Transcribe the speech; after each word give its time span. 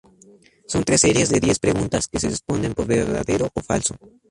Son 0.65 0.83
tres 0.83 1.01
series 1.01 1.29
de 1.29 1.39
diez 1.39 1.59
preguntas 1.59 2.07
que 2.07 2.19
se 2.19 2.31
responden 2.35 2.73
por 2.75 2.87
verdadero 2.87 3.45
o 3.53 3.61
falso. 3.69 3.93